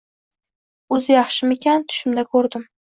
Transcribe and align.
O’zi 0.97 1.13
yaxshimikan, 1.17 1.89
tushimda 1.93 2.29
ko’rdim 2.35 2.71